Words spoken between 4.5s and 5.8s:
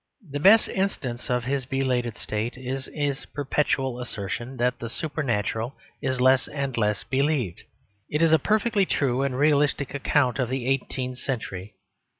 that the supernatural